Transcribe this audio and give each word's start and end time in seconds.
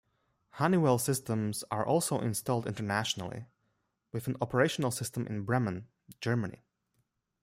Honeywell 0.53 0.97
systems 0.97 1.63
are 1.69 1.85
also 1.85 2.17
installed 2.19 2.65
internationally, 2.65 3.45
with 4.11 4.25
an 4.25 4.35
operational 4.41 4.89
system 4.89 5.27
in 5.27 5.43
Bremen, 5.43 5.89
Germany. 6.21 6.63